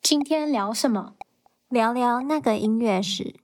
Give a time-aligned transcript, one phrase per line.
[0.00, 1.14] 今天聊什么？
[1.68, 3.34] 聊聊那个音乐史。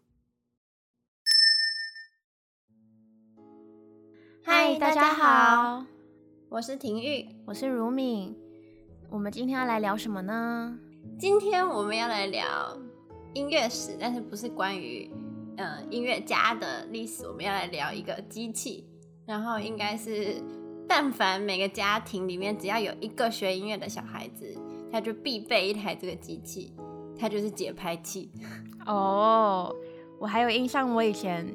[4.43, 5.85] 嗨，大家好，
[6.49, 8.35] 我是婷玉，我是如敏。
[9.11, 10.79] 我们今天要来聊什么呢？
[11.19, 12.79] 今天我们要来聊
[13.35, 15.11] 音乐史，但是不是关于
[15.57, 17.27] 呃音乐家的历史。
[17.27, 18.89] 我们要来聊一个机器，
[19.27, 20.43] 然后应该是
[20.89, 24.57] 但凡每个家庭里面只要有一个学音乐的小孩子。
[24.95, 26.73] 他就必备一台这个机器，
[27.19, 28.31] 它就是节拍器。
[28.87, 29.77] 哦，oh,
[30.21, 31.53] 我还有印象，我以前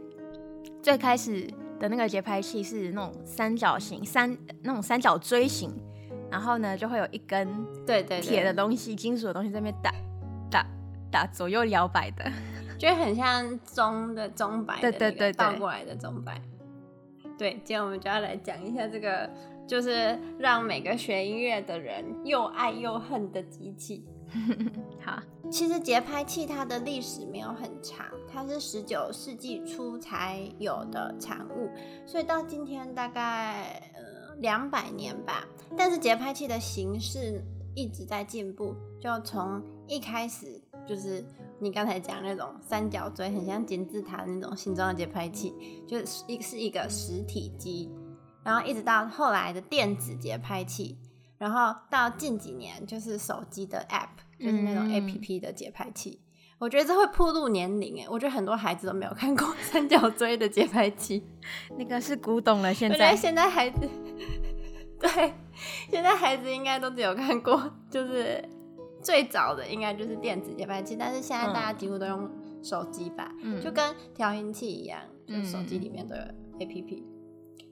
[0.81, 1.47] 最开始
[1.80, 5.73] 的那个节拍器是那种三角形、三那种三角锥形，
[6.30, 7.47] 然后呢就会有一根
[7.85, 9.89] 对对铁的东西、金属的东西在那边打
[10.52, 10.67] 打
[11.09, 12.30] 打左右摇摆的，
[12.77, 16.41] 就很像钟的钟摆，对对对，倒过来的钟摆。
[17.39, 19.27] 对，今天我们就要来讲一下这个。
[19.69, 24.03] 就是让每个学音乐的人又爱又恨的机器。
[24.99, 31.69] 好，其实节拍器它的历史没有很长，它是十九世纪初才有的产物，
[32.03, 35.47] 所以到今天大概呃两百年吧。
[35.77, 37.39] 但是节拍器的形式
[37.75, 41.23] 一直在进步，就从一开始就是
[41.59, 45.53] 你刚才讲那种三角锥，很像金字塔那种形状的节拍器，
[45.88, 47.89] 就是一是一个实体机。
[48.41, 50.97] 然后一直到后来的电子节拍器，
[51.38, 54.07] 然后到近几年就是手机的 App，
[54.39, 56.22] 就是那种 APP 的节拍器。
[56.23, 61.22] 嗯、我觉得这会铺露年龄哎，我觉得很多孩子都没有看过三角锥的节拍器，
[61.77, 62.73] 那个是古董了。
[62.73, 63.88] 现在现在孩子，
[65.00, 65.33] 对，
[65.91, 68.44] 现在孩子应该都只有看过，就是
[69.02, 72.30] 最早的应该就是电子节拍器，但是现在大家几乎都用
[72.61, 76.22] 手机吧，嗯、就跟调音器一样，就手机里面都有
[76.59, 77.03] APP。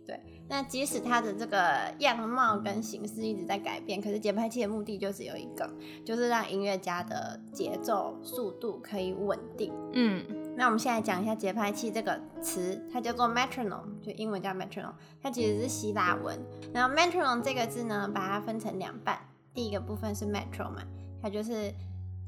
[0.05, 5.69] 对，那即使它的这个样貌跟形式一直在改变，可是节拍器的目的就只有一个，
[6.05, 9.73] 就是让音乐家的节奏速度可以稳定。
[9.91, 10.23] 嗯，
[10.55, 16.39] 那我们现在讲一下节拍器这个词，它叫做 metronome，就英文叫 metronome，它其实是希腊文。
[16.73, 19.19] 然后 metronome 这个字呢，把它分成两半，
[19.53, 20.81] 第一个部分是 metro 嘛，
[21.21, 21.73] 它就是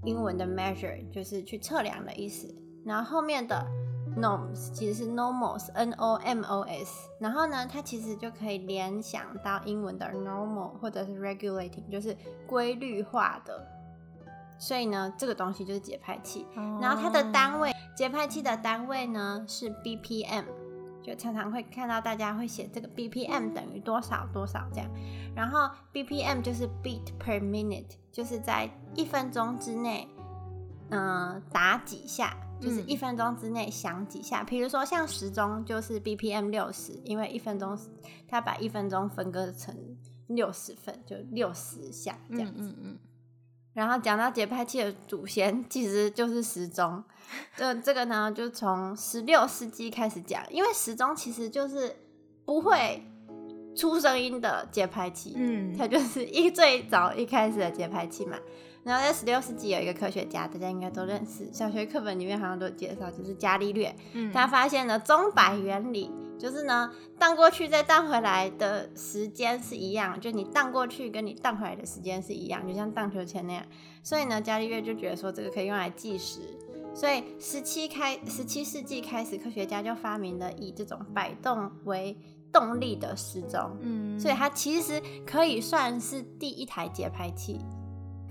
[0.04, 2.54] 英文的 measure，就是去测量的意思。
[2.86, 3.66] 然后后面的
[4.18, 12.16] nomes 其实是 nomos，n o m o s，然后呢，它其实就可以联想到英文的 normal 或者是 regulating，就是
[12.48, 13.68] 规律化的。
[14.58, 16.46] 所以呢，这个东西就是节拍器。
[16.56, 16.84] Oh.
[16.84, 20.44] 然后它的单位，节拍器的单位呢是 BPM，
[21.04, 24.90] 就常常会看到大家会写这个 BPM 等于多少多少这样。
[25.36, 30.08] 然后 BPM 就是 beat per minute，就是在一分钟之内，
[30.90, 32.36] 嗯、呃，打几下。
[32.62, 37.80] 就是一分钟之内响几下，比如说像时钟就是 BPM 六十，因为一分钟
[38.28, 39.74] 它把一分钟分割成
[40.28, 42.56] 六十份，就六十下这样子。
[42.58, 43.00] 嗯嗯嗯。
[43.80, 47.02] 然后讲到节拍器的祖先，其实就是时钟。
[47.56, 51.96] 这这个呢，就从十六世纪开始讲，因为时钟其实就是
[52.44, 53.02] 不会
[53.74, 58.38] 出声音的节拍器，嗯，它就是一 最早一开始的节拍器嘛。
[58.84, 63.96] 然后在十六世纪有一个科学家，大家应该都认识，小学课本里面好像都介绍，就是伽利略。
[64.12, 66.90] 嗯，他发现了钟摆原理，就是呢，
[67.20, 73.64] 荡过去再荡回来的时间是一样，就你荡过去跟你荡回来的时间是一样，就像荡秋千那样。
[74.02, 76.40] 所以呢，伽利略就觉得说这个可以用来计时。
[76.96, 82.18] 所以十七开十七世纪开始，科学家就发明了以这种摆动为
[82.52, 83.78] 动力的时钟。
[83.82, 87.60] 嗯，所以它其实可以算是第一台节拍器。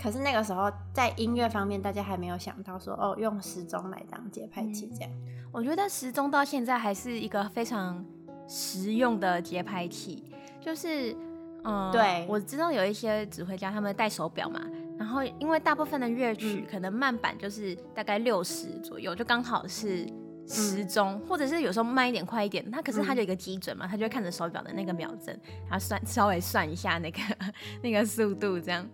[0.01, 5.11] 可是那个时候，在音乐方面，大家还没有想到说哦，用时钟来当节拍器这样。
[5.51, 8.05] 我觉得时钟到现在还是一个非常
[8.49, 10.25] 实用的节拍器。
[10.61, 11.17] 就是，
[11.65, 14.61] 嗯，对，我知道有一些指挥家他们戴手表嘛，
[14.99, 20.07] 然后因为大部分的乐曲可能慢板就是大概六十左右，就刚好是
[20.47, 27.19] 时钟，嗯、或者是有时候慢一点、快一点，它可是它就有一个基准嘛，他就会看着手表的那个秒针，然后算稍微算一下那个
[27.83, 28.87] 那个速度这样。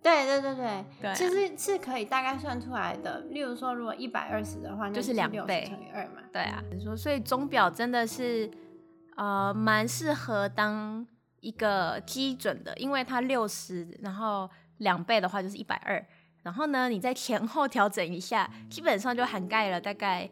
[0.00, 3.20] 对对对对，对啊、其实是可以大概算出来的。
[3.30, 6.22] 例如说，如果一百二十的话，就是两倍乘以二嘛。
[6.32, 8.48] 对啊，说所以钟表真的是
[9.16, 11.06] 呃蛮适合当
[11.40, 14.48] 一个基准的，因为它六十，然后
[14.78, 16.02] 两倍的话就是一百二，
[16.44, 20.30] 然后呢你再前后调整一下，基本上就涵盖了大概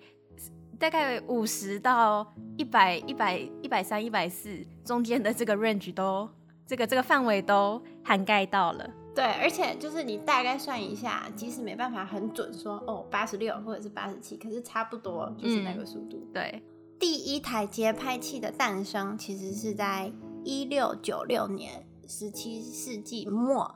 [0.79, 6.29] 大概五十到一百一百一百三一百四中间的这个 range 都
[6.65, 8.89] 这个这个范围都涵盖到了。
[9.17, 16.19] 对，而且就是你大概算一下，即使没办法很准说哦八十六或者是八十七，可是差不多就是那个速度。
[16.19, 16.63] 嗯、对，
[17.01, 20.13] 第一台节拍器的诞生其实是在
[20.45, 23.75] 一六九六年，十七世纪末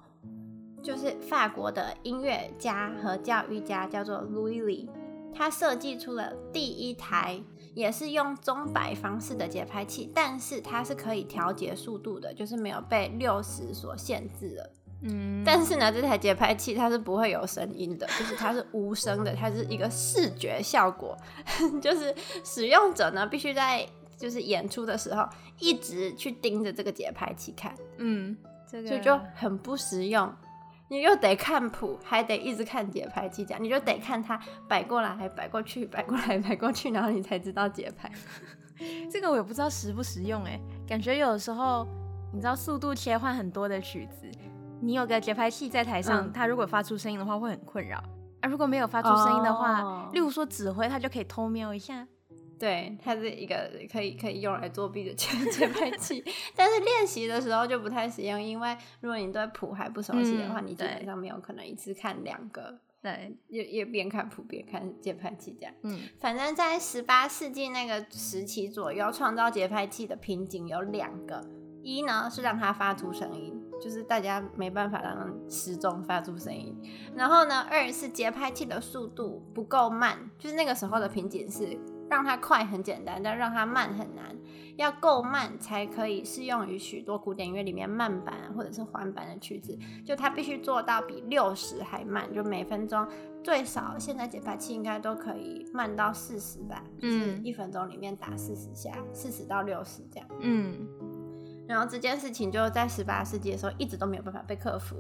[0.82, 4.88] 就是法国的音乐家和教育家，叫做 Louis Lee，
[5.32, 7.40] 他设计出了第一台
[7.74, 14.70] 也是用钟摆方式的节拍器，但是它是可以调节速度的，就是没有被六十所限制的。
[15.02, 21.16] 嗯，但是呢，这台节拍器它是不会有声音的， 就是它是无声的，它是一个视觉效果，
[21.80, 22.14] 就是
[22.44, 23.86] 使用者呢必须在
[24.16, 25.26] 就是演出的时候
[25.58, 28.36] 一直去盯着这个节拍器看，嗯，
[28.70, 30.30] 这个就就很不实用。
[30.88, 34.36] 你又得看谱，还得一直看节拍器，这样你就得看它
[34.68, 38.10] 摆过来，还摆过去，摆过来，摆过去，然后你才知道节拍。
[39.08, 41.86] 这个我也不知道实不实用哎，感觉有的时候
[42.32, 44.28] 你知道速度切换很多的曲子，
[44.80, 47.98] 你有个节拍器在台上，嗯、它如果发出声音的话会很困扰，
[48.40, 52.06] 啊如果没有发出声音的话，哦、例如说指挥，它就可以偷瞄一下。
[52.58, 56.22] 对，它是一个可以可以用来作弊的节 节拍器，
[56.54, 65.74] 但是练习的时候就不太实用，因为如果你对谱还不熟悉的话，嗯、你基本上没有可能一次看两个，对，也也边看谱边看节拍器这样。
[65.84, 71.42] 嗯，反正在十八世纪那个时期左右，创造节拍器的瓶颈有两个，
[71.82, 76.76] 一呢是让它发出声音，就是大家没办法让时钟发出声音，
[77.16, 81.78] 然后呢，二是节拍器的速度不够慢，就是那个时候的瓶颈是。
[82.10, 84.36] 让它快很简单，但让它慢很难。
[84.74, 89.78] 要够慢才可以适用于许多古典音乐里面慢板或者是缓板的曲子。
[90.04, 93.06] 就它必须做到比六十还慢，就每分钟
[93.44, 93.96] 最少。
[93.96, 96.82] 现在节拍器应该都可以慢到四十吧？
[97.00, 100.28] 嗯，一分钟里面打四十下，四十到六十这样。
[100.40, 100.88] 嗯。
[101.70, 104.96] 然后这件事情就在十八世纪的时候一直都没有办法被克服，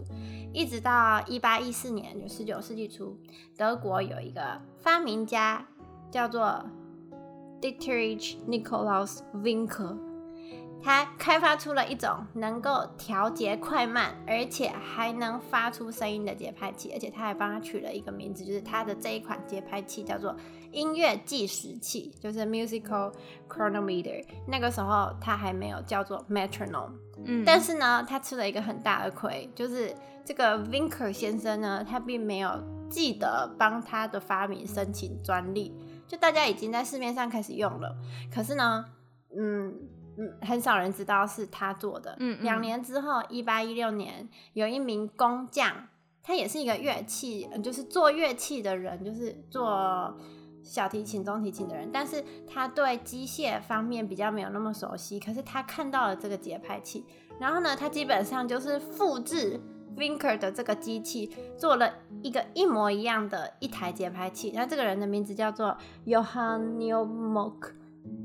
[0.52, 3.18] 一直到一八一四年，就十九世纪初，
[3.56, 5.66] 德国有一个发明家
[6.10, 6.64] 叫做。
[7.62, 9.98] Dietrich Nikolaus Winkel，
[10.82, 20.34] 他开发出了一种能够调节快慢，而且还能发出声音的节拍器，而且他还帮他取了一个名字，就是他的这一款节拍器叫做
[20.72, 23.12] 音乐计时器，就是 Musical
[23.48, 24.24] Chronometer。
[24.46, 26.92] 那个时候它还没有叫做 Metronome，
[27.24, 29.94] 嗯，但是呢，他吃了一个很大的亏，就是
[30.24, 32.50] 这个 Vinker 先生呢，他并没有
[32.88, 35.74] 记得帮他的发明申请专利。
[36.06, 37.96] 就大家已经在市面上开始用了，
[38.34, 38.84] 可是呢，
[39.36, 39.72] 嗯
[40.18, 42.16] 嗯，很少人知道是他做的。
[42.18, 45.72] 嗯，两年之后，一八一六年，有一名工匠，
[46.20, 50.18] 他也是一个乐器，就是做乐器的人，就是做
[50.62, 55.18] 小提琴、中提琴的人，但是他对机械方面比较没有那么熟悉。
[55.20, 57.04] 可是他看到了这个节拍器，
[57.38, 59.60] 然后呢，他基本上就是复制。
[59.96, 61.28] Winker 的这个机器
[61.58, 61.92] 做了
[62.22, 65.76] 一个一模一样的一台节拍器，然后这个人的名字叫做
[66.06, 67.72] Johann Nepomuk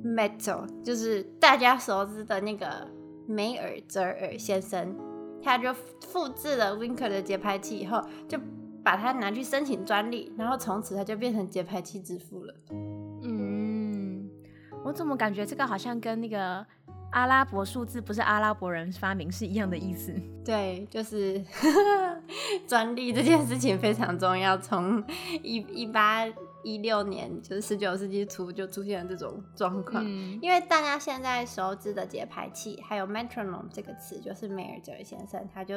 [0.03, 2.87] Metzel，就是大家熟知的那个
[3.27, 4.95] 梅尔泽尔先生，
[5.41, 7.99] 他就复制了 Winker 的节拍器以后，
[8.29, 8.37] 就
[8.85, 12.55] 把它拿去申请专利，然后从此它就变成节拍器之父了。
[13.23, 14.29] 嗯，
[14.83, 16.63] 我怎么感觉这个好像跟那个。
[17.11, 20.13] 阿拉伯数字不是阿拉伯人发明，是一样的意思。
[20.43, 21.41] 对，就是
[22.67, 24.57] 专利这件事情非常重要。
[24.57, 25.01] 从
[25.41, 26.25] 一一八
[26.65, 30.03] 一六年，就是十九世纪初就出现了这种状况。
[30.05, 35.75] 嗯、因为大家现在熟知的节拍器，还有 metronome 这个词，就是梅尔泽先生，他就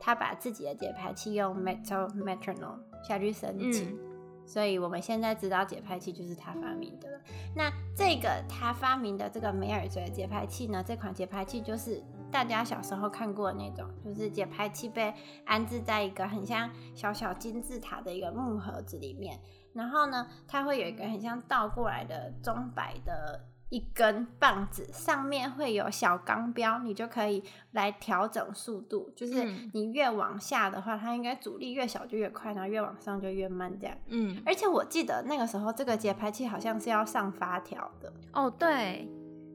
[0.00, 3.90] 他把自己的节拍器用 metal metronome 下去申请。
[3.90, 3.98] 嗯
[4.44, 7.20] 所以我们现在知道节拍器就是他发明的了。
[7.54, 10.82] 那这个他发明的这个梅尔泽节拍器呢？
[10.84, 19.38] 这款节拍器就是大家小时候看过的那种，就是节拍器被安置在一个很像小小金字塔的一个木盒子里面，
[19.74, 23.48] 然后呢，它会有一个很像倒过来的钟摆的。
[23.72, 29.10] 一根棒子上面会有小钢标，你就可以来调整速度。
[29.16, 33.96] 就是你越往下的话，它应该阻力越小就越快，然后越往上就越慢这样。
[34.08, 38.12] 嗯，而且我记得那个时候这个节拍器好像是要上发条的。
[38.34, 39.08] 哦，对，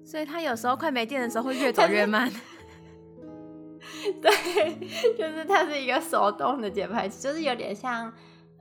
[0.04, 2.28] 所以它有时候快没电的时候会越走越慢。
[4.20, 4.80] 对，
[5.16, 8.12] 就是它是一个手动的节拍器，就是有点像。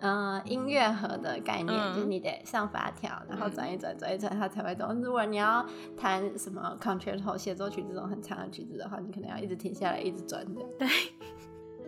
[0.00, 4.94] 嗯，音乐盒的概念、嗯、就是你得上发条，然后转一转，转一转，它才会动。
[5.00, 5.64] 如果你要
[5.96, 10.60] 弹什么 concerto 协奏曲这种很长的曲子的话，你可能要一直停下来，一直转的。
[10.78, 10.88] 对。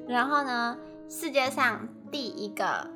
[0.07, 2.91] 然后呢，世界上第一个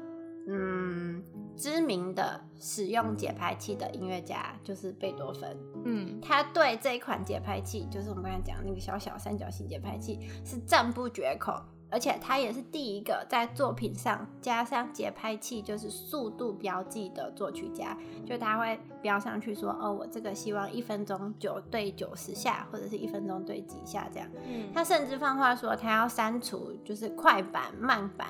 [0.49, 1.23] 嗯
[1.55, 5.55] 知名的使用节拍器的音乐家就是贝多芬。
[5.85, 11.63] 嗯，他对这一款节拍器，就是我们刚才讲的那个小小三角形节拍器，是赞不绝口。
[11.93, 17.95] 而且他也是第一个在作品上加上节拍器，就是速度标记的作曲家。
[18.25, 24.27] 就他会标上去说，哦，我这个希望一分钟九对九十下，或者是一分钟对几下这样。
[24.47, 28.27] 嗯，他甚至放话说，他要删除就是快板、慢板，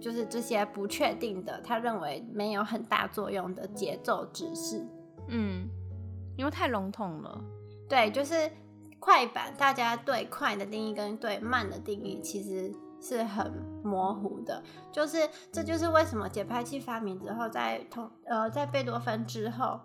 [0.00, 4.82] 就是这些不确定的，他认为没有很大作用的节奏指示。
[5.28, 5.68] 嗯，
[6.38, 7.44] 因为太笼统了。
[7.86, 8.50] 对，就是
[8.98, 12.72] 快板，大家对快的定义跟对慢的定义其实。
[13.04, 13.52] 是很
[13.84, 19.78] 模糊的，就是这就是为什么节拍器发明之后，在同呃在贝多芬之后，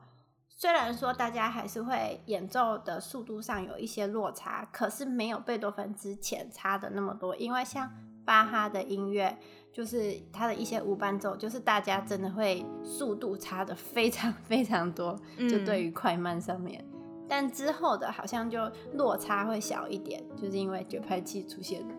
[0.48, 7.36] 虽然说大家还是会演奏的速度上有一些落差，可是没有贝多芬之前差的那么多。
[7.36, 7.92] 因为像
[8.26, 9.38] 巴哈的音乐，
[9.74, 16.86] 就是他的一些无伴奏，就是大家真的会速度差的非常非常多， 就对于快慢上面。
[16.94, 21.96] 嗯、但之后的好像就落差会小一点，就是因为节拍器出现了。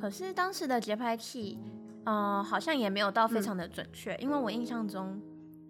[0.00, 1.58] 可是当时的节拍器，
[2.04, 5.20] 呃，好像也没有到非常的准确，嗯、因为我印象中，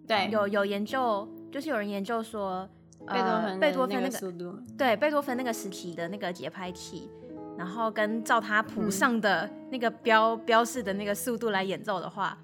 [0.07, 2.69] 对，有有研究，就是有人研究说，
[3.07, 7.09] 贝多芬贝多芬那个速度，对，贝多芬那个时期的那个节拍器，
[7.57, 12.37] 然后跟照他谱上的那个标、嗯、标示的那个速度来演奏的话，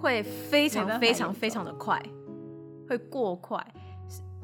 [0.00, 2.02] 会非常非常非常的快，
[2.88, 3.64] 会过快，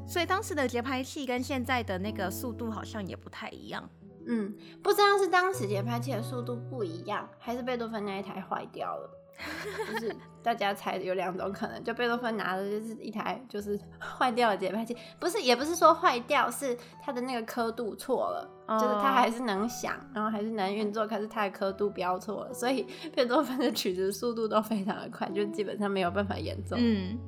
[0.07, 3.88] 所以当时的节拍器跟现在的那个速度好像也不太一样。
[4.26, 9.11] 嗯，不知道是当时节拍器的速度不一样，还是贝多芬那一台坏掉了。
[9.92, 26.75] 就是大家猜有两种可能，就贝多芬拿的就是一台就是 坏掉的节拍器，不是，也不是说坏掉，是它的那个刻度错了，哦、就是它还是能响，然后还是能运作，可是它的刻度标错了，所以 贝多芬的曲子速度都非常的快，就基本上没有办法演奏。
[26.78, 27.18] 嗯。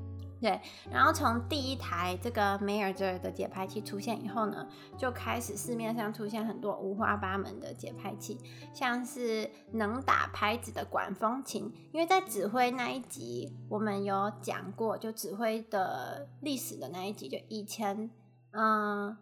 [0.41, 8.39] 对，然后从第一台这个梅尔泽尔的节拍器出现以后呢，就开始市面上出现很多五花八门的节拍器，
[8.73, 11.73] 像是能打拍子的管风琴。
[11.93, 18.09] 因为在指挥那一集我们有讲过，就指挥的历史的那一集，就以前，
[18.53, 19.17] 嗯，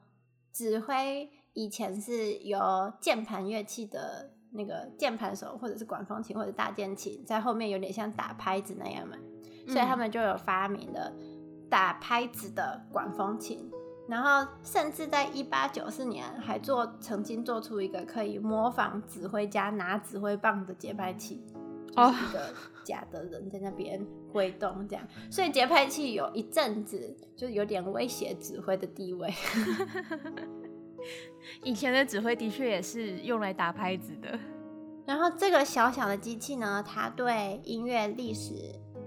[0.52, 9.16] 指挥以前是由键盘乐器的那个键盘手或者是管风琴或者大键琴在后面，有点像打拍子那样嘛。
[9.66, 11.12] 所以他们就有发明了
[11.68, 13.68] 打拍子的管风琴，
[14.08, 21.44] 然后甚至在一八九四年还做曾经做出一个可以模仿指挥家拿指挥棒的节拍器，
[21.94, 22.54] 就是一个
[22.84, 25.04] 假的人在那边挥动这样。
[25.30, 29.32] 所以节拍器有一阵子就有点威胁指挥的地位。
[31.64, 34.38] 以前的指挥的确也是用来打拍子的。
[35.04, 38.54] 然后这个小小的机器呢，它对音乐历史。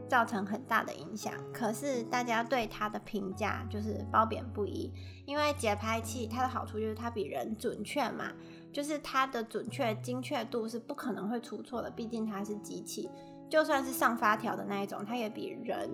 [0.10, 4.92] 造成很大的影响，可是大家对它的评价就是褒贬不一。
[5.26, 8.32] 因为节拍器它的好处就是它比人准确嘛，
[8.74, 13.10] 就是它的准确精确度是不可能会出错的，毕竟它是机器。
[13.48, 15.90] 就算是上发条的那一种，它也比人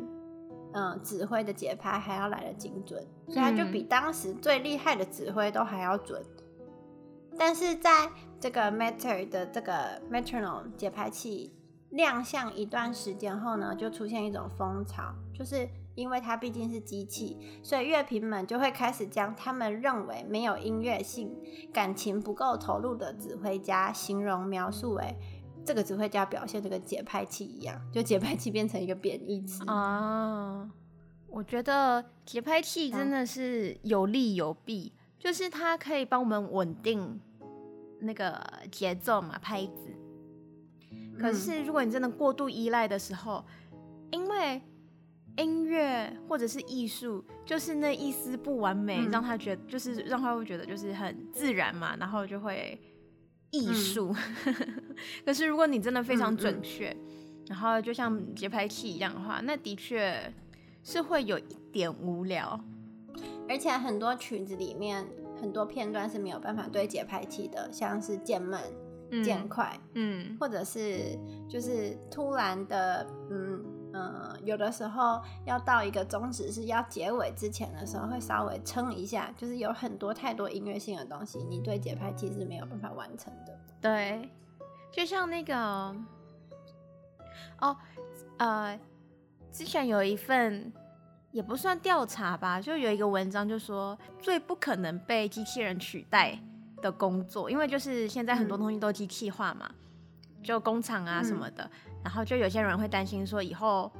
[0.73, 6.23] 嗯指挥的节拍还要来得精准，所以它就比当时最厉害的指挥都还要准。
[7.37, 11.51] 但是在这个 Metter 的这个 Metronome 节拍器。
[11.91, 21.33] 亮相一段时间后呢，就出现一种风潮，就是因为它毕竟是机器，所以乐评们就会开始将他们认为没有音乐性、
[21.71, 25.15] 感情不够投入的指挥家形容描述为
[25.63, 30.69] 这个指挥家表现的跟节拍器一样，就节拍器变成一个贬义词啊。
[31.27, 37.19] 我觉得节拍器真的是有利有弊，啊、就是它可以帮我们稳定
[38.01, 39.94] 那个节奏嘛，拍子。
[41.19, 43.79] 可是，如果你真的过度依赖的时候，嗯、
[44.11, 44.61] 因为
[45.37, 52.79] 音乐或者是艺术，就是那一丝不完美，嗯、让他觉得就是让他会觉得就是很自然嘛，然后就会
[53.51, 54.15] 艺术。
[54.45, 54.95] 嗯、
[55.25, 56.95] 可是，如果你真的非常准确，
[57.47, 60.33] 然后就像节拍器一样的话，那的确
[60.83, 62.59] 是会有一点无聊。
[63.47, 65.05] 而且很多曲子里面
[65.39, 68.61] 很多片段是没有办法对节拍器的，像是渐慢。
[69.23, 83.57] 渐快，嗯，或者是就是突然的，嗯嗯、呃，有的时候要到一个终止是要结尾之前的时候，会稍微撑一下，就是有很多太多音乐性的东西，你对节拍器是没有办法完成的。
[83.79, 84.29] 对，
[84.91, 85.55] 就像那个，
[87.61, 87.75] 哦，
[88.37, 88.79] 呃，
[89.51, 90.73] 之前有一份
[91.31, 96.37] 也不算调查吧，就有一个文章就说最不可能被机器人取代
[96.81, 103.91] 的工作，因为就是现在很多东西都机器化嘛，嗯、就工厂啊什么的，嗯、然后就有些人会担心说以后，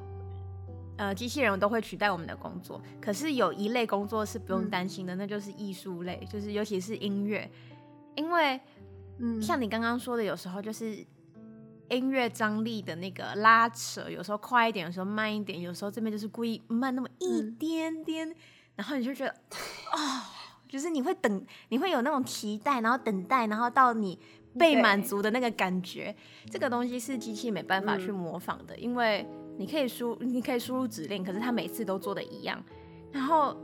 [0.98, 2.82] 呃，机器人都会取代我们的工作。
[3.02, 7.50] 可是有一类工作是不用担心的，嗯、那就是艺术类，就是尤其是音乐，
[8.16, 8.60] 因为
[9.20, 11.06] 嗯，像你刚刚说的，有时候就是
[11.90, 18.36] 音乐张力的那个拉扯，有时候快一点，有时候慢一点，有时候这边就是故意慢那么一点点，嗯、
[18.76, 20.22] 然后你就觉得，哦，
[20.68, 24.20] 就是你会等，你会有那种期待，然后等待，然后到你
[24.58, 26.16] 被满足的那个感觉，
[26.50, 29.26] 这个东西是机器没办法去模仿的，嗯、因为
[29.58, 32.64] 你可以输，你可以输入指令，可是它每次都做的一样，
[33.12, 33.56] 然后。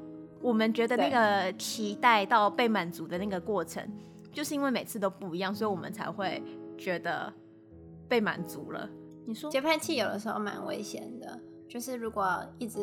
[0.44, 3.88] 我们觉得那个期待到被满足的那个过程，
[4.34, 6.42] 就是因为每次都不一样，所以我们才会
[6.80, 7.32] 觉得
[8.10, 8.90] 被满足了。
[9.28, 11.40] 你说节拍器有的时候蛮危险的，
[11.70, 12.80] 就是如果一直，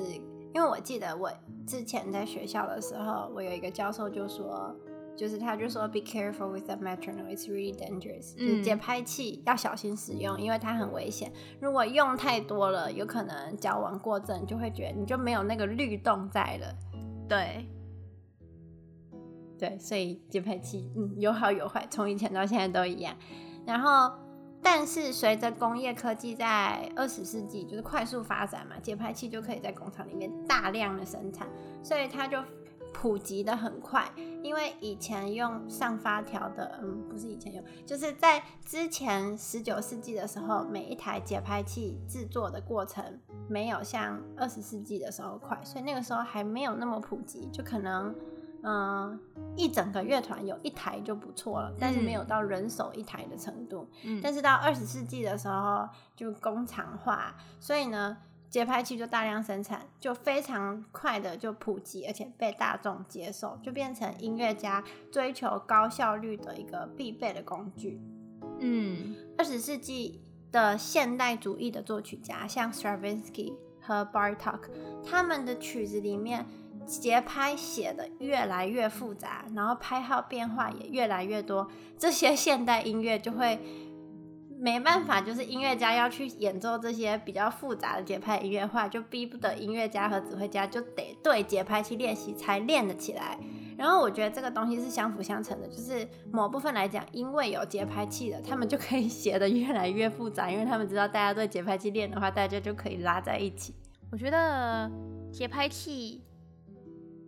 [0.54, 1.30] 因为我记得我
[1.66, 4.74] 之前在学校的时候，我有一个教授就说，
[5.16, 8.34] 就是他就说 Be careful with the metronome, it's really dangerous。
[8.34, 11.32] 就是节拍器要小心使用，因为它很危险。
[11.60, 16.74] 如果用太多了，有可能矫枉过正，就会觉得你就没有那个律动在了。
[17.28, 17.68] 对，
[19.58, 23.14] 对，所以节拍器嗯有好有坏，从以前到现在都一样。
[23.66, 24.18] 然后，
[24.62, 31.48] 但是随着工业科技在二十世纪就是快速发展嘛，节拍器就可以在工厂里面大量的生产，
[31.82, 32.42] 所以它就
[32.92, 34.10] 普及的很快。
[34.42, 43.04] 因为以前用上发条的，嗯，不是以前用，就是在之前十九世纪的时候，每一台节拍器制作的过程。
[43.50, 48.14] 没有像二十世纪的时候快，所以那个时候还没有那么普及，就可能，
[48.62, 49.20] 嗯、呃，
[49.56, 53.88] 一整个乐团有一台就不错了，但是没有到人手一台的程度。
[54.04, 58.16] 嗯、但是到二十世纪的时候就工厂化，所以呢，
[58.50, 68.00] 节拍器就大量生产，就非常快的就普及，而且被大众接受，就变成音乐家追求高效率的一个必备的工具。
[68.60, 70.22] 嗯，二十世纪。
[70.50, 74.60] 的现代主义的作曲家，像 Stravinsky 和 Bartok，
[75.04, 76.46] 他们的曲子里面
[76.88, 81.68] 节拍写的越来越复杂，然后拍号变化也越来越多，
[81.98, 83.58] 这些现代音乐就会
[84.58, 93.38] 没办法，就是音乐家要去演奏这些比较复杂的节拍音乐话，就逼不得音乐家和指挥家就得对节拍去练习，才练得起来。
[93.76, 103.76] 然后我觉得这个东西是相辅相成的，就是某部分来讲，因为有节拍器的，他们就可以写得越来越复杂，因为他们知道大家对节拍器练的话，大家就可以拉在一起。
[104.10, 104.90] 我觉得
[105.30, 106.20] 节拍器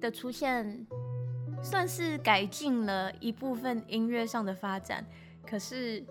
[0.00, 0.86] 的出现
[1.62, 5.04] 算是改进了一部分音乐上的发展，
[5.46, 6.04] 可是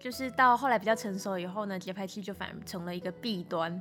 [0.00, 3.80] 就是到后来比较成熟以后呢，节拍器就反而成了一个弊端，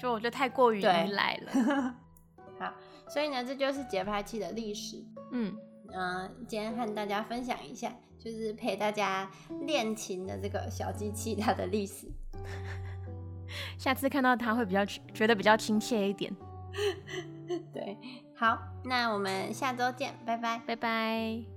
[0.00, 1.96] 就我觉得太过于依赖了。
[2.58, 2.74] 好，
[3.08, 5.04] 所以呢，这就是节拍器的历史。
[5.30, 5.56] 嗯
[5.92, 9.30] 嗯、呃，今天和大家分享一下，就是陪大家
[9.66, 12.06] 练琴的这个小机器它的历史。
[13.78, 16.34] 下次看到它会比较觉得比较亲切一点。
[17.72, 17.98] 对，
[18.42, 21.51] 好，那我们下周见，拜拜，拜拜。